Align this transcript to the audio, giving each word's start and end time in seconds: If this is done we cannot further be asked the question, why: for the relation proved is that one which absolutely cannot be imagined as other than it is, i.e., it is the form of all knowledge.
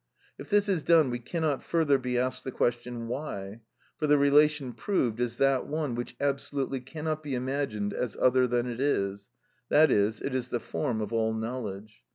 If 0.39 0.49
this 0.49 0.67
is 0.67 0.81
done 0.81 1.11
we 1.11 1.19
cannot 1.19 1.61
further 1.61 1.99
be 1.99 2.17
asked 2.17 2.43
the 2.43 2.51
question, 2.51 3.07
why: 3.07 3.61
for 3.97 4.07
the 4.07 4.17
relation 4.17 4.73
proved 4.73 5.19
is 5.19 5.37
that 5.37 5.67
one 5.67 5.93
which 5.93 6.15
absolutely 6.19 6.79
cannot 6.79 7.21
be 7.21 7.35
imagined 7.35 7.93
as 7.93 8.17
other 8.19 8.47
than 8.47 8.65
it 8.65 8.79
is, 8.79 9.29
i.e., 9.71 9.77
it 9.83 10.33
is 10.33 10.49
the 10.49 10.59
form 10.59 11.01
of 11.01 11.13
all 11.13 11.35
knowledge. 11.35 12.01